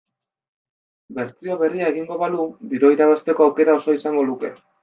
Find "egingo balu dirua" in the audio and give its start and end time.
1.95-2.93